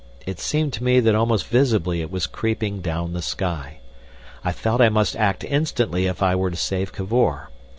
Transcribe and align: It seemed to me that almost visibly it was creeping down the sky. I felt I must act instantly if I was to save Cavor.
It 0.25 0.39
seemed 0.39 0.73
to 0.73 0.83
me 0.83 0.99
that 0.99 1.13
almost 1.13 1.45
visibly 1.45 2.01
it 2.01 2.09
was 2.09 2.25
creeping 2.25 2.81
down 2.81 3.13
the 3.13 3.21
sky. 3.21 3.77
I 4.43 4.51
felt 4.51 4.81
I 4.81 4.89
must 4.89 5.15
act 5.15 5.43
instantly 5.43 6.07
if 6.07 6.23
I 6.23 6.33
was 6.33 6.53
to 6.53 6.57
save 6.57 6.91
Cavor. 6.91 7.49